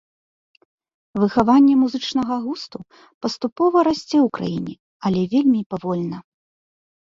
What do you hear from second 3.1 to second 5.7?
паступова расце ў краіне, але вельмі